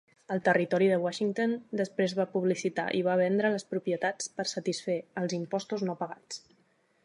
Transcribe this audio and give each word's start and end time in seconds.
El 0.35 0.39
territori 0.45 0.85
de 0.91 0.95
Washington 1.03 1.53
després 1.81 2.15
va 2.21 2.25
publicitar 2.31 2.87
i 3.01 3.03
va 3.09 3.19
vendre 3.21 3.53
les 3.57 3.69
propietats 3.77 4.33
per 4.39 4.49
satisfer 4.53 4.99
els 5.25 5.41
impostos 5.41 5.89
no 5.91 6.01
pagats. 6.05 6.45